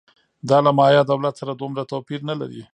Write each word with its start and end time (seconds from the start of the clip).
دا 0.49 0.57
له 0.65 0.71
مایا 0.79 1.01
دولت 1.11 1.33
سره 1.41 1.51
دومره 1.61 1.83
توپیر 1.91 2.19
نه 2.29 2.35
لري 2.41 2.61